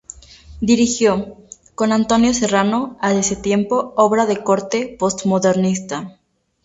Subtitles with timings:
[0.61, 1.37] Dirigió,
[1.75, 6.17] con Antonio Serrano, "A destiempo", obra de corte postmodernista.